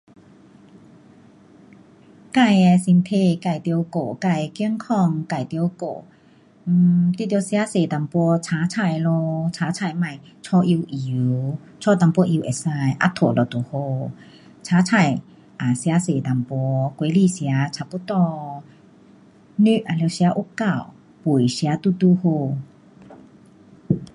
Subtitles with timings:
[2.35, 6.05] 自己的身体自己要照顾自己的健康自己要照顾
[6.65, 8.09] um 你要吃多一点
[8.41, 14.11] 青菜青菜不要煮油油煮一点油就可以 um 烫就好
[14.63, 15.21] 青菜
[15.75, 16.45] 吃多一点
[16.97, 18.63] 水果吃差不多
[19.57, 19.65] 肉
[19.99, 20.93] 要吃得够
[21.23, 22.57] 饭吃刚刚好